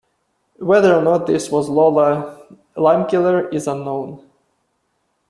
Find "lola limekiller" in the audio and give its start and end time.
1.69-3.53